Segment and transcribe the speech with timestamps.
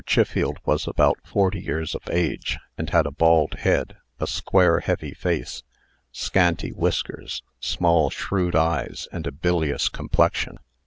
[0.07, 5.13] Chiffield was about forty years of age, and had a bald head, a square, heavy
[5.13, 5.61] face,
[6.11, 10.57] scanty whiskers, small, shrewd eyes, and a bilious complexion.